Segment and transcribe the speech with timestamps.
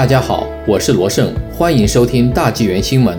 [0.00, 3.18] 大家好，我是罗胜，欢迎收听大纪元新闻。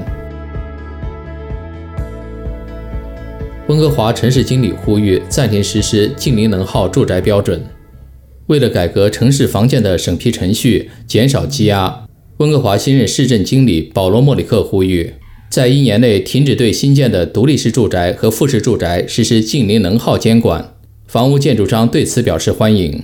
[3.68, 7.64] 温哥华城市经理呼吁暂停实施近零能耗住宅标准，
[8.48, 12.08] 为了改革城市房建的审批程序，减少积压，
[12.38, 15.14] 温哥华新任市政经理保罗·莫里克呼吁，
[15.52, 20.74] 在一年内停止对新建的独立式住宅和复式住宅实施近零能耗监管。
[21.06, 23.04] 房屋建筑商对此表示欢迎。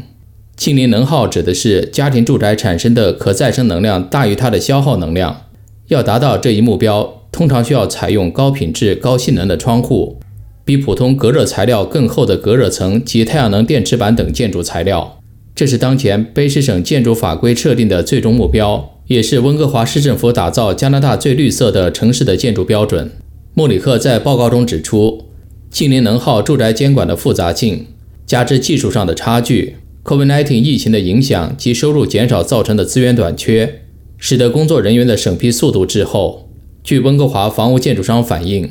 [0.58, 5.44] 近零能耗指的是家庭住宅产生的可再生能量大于它的消耗能量。
[5.90, 10.20] 要达到这一目标，通常需要采用高品质、高性能的窗户，
[10.66, 15.20] 比普通隔热材料更厚的隔热层及太阳能电池板等建筑材料。
[15.54, 23.12] 这是当前卑诗省建筑法规设定的最终目标，也是温哥华市政府打造加拿大最绿色的城市的建筑标准。
[23.54, 25.26] 莫里克在报告中指出，
[25.70, 27.86] 近零能耗住宅监管的复杂性，
[28.26, 29.76] 加之技术上的差距。
[30.08, 33.82] COVID-19 疫情的影响及收入减少造成的资源短缺，
[34.18, 36.50] 使得工作人员的审批速度滞后。
[36.82, 38.70] 据温哥华房屋建筑商反映，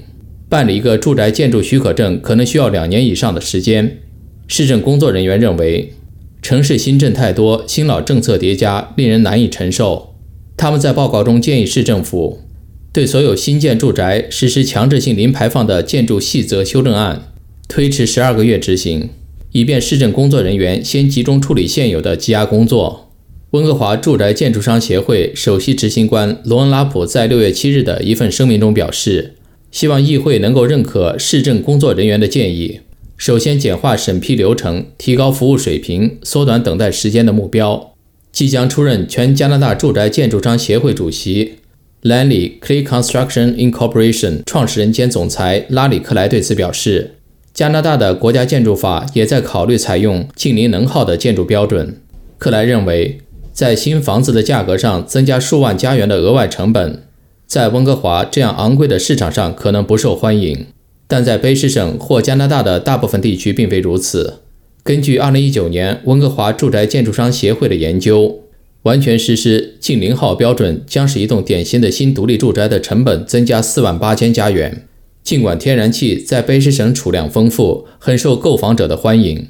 [0.49, 3.99] 办理一个住宅建筑许可证可能需要两年以上的时间。
[4.49, 5.93] 市政工作人员认为，
[6.41, 10.15] 城市新政太多，新老政策叠加，令人难以承受。
[10.57, 12.41] 他们在报告中建议市政府
[12.95, 17.35] 对所有新建住宅实施强制性零排放的建筑细则修正案，
[17.69, 19.11] 推迟十二个月执行。
[19.57, 23.11] 以便市政工作人员先集中处理现有的积压工作。
[23.53, 29.33] 温哥华住宅建筑商协会首席执行官罗恩·拉普在六月七日的一份声明中表示，
[29.71, 32.81] 希望议会能够认可市政工作人员的建议，
[33.17, 37.95] 首先简化审批流程，提高服务水平，缩短等待时间的目标。
[38.31, 41.55] 即将出任全加拿大住宅建筑商协会主席
[42.03, 47.13] l a n l y Clay Construction Incorporation 创始人兼总裁拉里·克莱对此表示。
[47.57, 51.97] 加拿大的国家建筑法也在考虑采用近零能耗的建筑标准。
[52.37, 57.05] 克莱认为，在新房子的价格上增加数万加元的额外成本，
[57.47, 60.67] 在温哥华这样昂贵的市场上可能不受欢迎，
[61.09, 64.41] 但在卑诗省或加拿大的大部分地区并非如此。
[64.83, 68.41] 根据2019年温哥华住宅建筑商协会的研究，
[68.83, 74.87] 完全实施近零耗标准将使一栋典型的新独立住宅的成本增加4万八千加元。
[75.27, 79.49] 尽管天然气在卑诗省储量丰富，很受购房者的欢迎，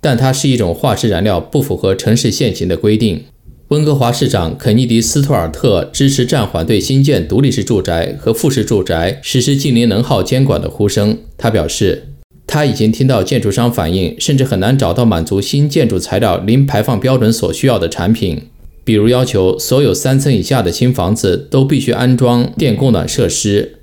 [0.00, 3.24] 但它是一种化石燃料，不符合城市现行的规定。
[3.68, 11.18] 温哥华市长肯尼迪·斯图尔特支持暂缓对新建独立式住宅和复式住宅实施近零能耗监管的呼声。
[11.36, 12.04] 他表示，
[12.46, 18.44] 他已经听到建筑商反映，甚至很难找到满足新建筑材料零排放标准所需要的产品，
[18.82, 23.74] 比如要求所有三层以下的新房子都必须安装电供暖设施。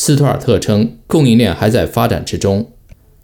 [0.00, 2.70] 斯图尔特称，供应链还在发展之中。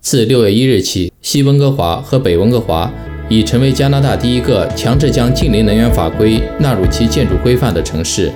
[0.00, 2.92] 自六月一日起，西温哥华和北温哥华
[3.28, 8.28] 已成为加拿大第一个强制将近邻能源法规纳入其建筑规范的城市。